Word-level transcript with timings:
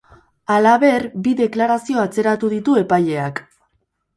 Halaber, 0.53 1.03
bi 1.27 1.33
deklarazio 1.43 2.01
atzeratu 2.07 2.53
ditu 2.57 2.79
epaileak. 2.85 3.45